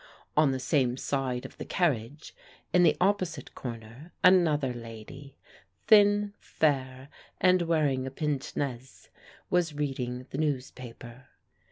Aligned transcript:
On 0.35 0.49
the 0.51 0.57
same 0.59 0.97
side 0.97 1.45
of 1.45 1.59
the 1.59 1.63
carriage, 1.63 2.33
in 2.73 2.81
the 2.81 2.97
opposite 2.99 3.53
corner, 3.53 4.11
another 4.23 4.73
lady 4.73 5.37
(thin, 5.85 6.33
fair, 6.39 7.09
and 7.39 7.61
wearing 7.61 8.07
a 8.07 8.09
pince 8.09 8.55
nez) 8.55 9.09
was 9.51 9.75
reading 9.75 10.25
the 10.31 10.39
newspaper. 10.39 11.25